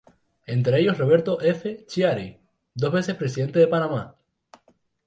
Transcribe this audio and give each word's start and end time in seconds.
Entre 0.47 0.79
ellos 0.79 0.97
Roberto 0.97 1.39
F. 1.41 1.85
Chiari, 1.85 2.39
dos 2.73 2.91
veces 2.91 3.13
presidente 3.15 3.59
de 3.59 3.67
Panamá. 3.67 4.15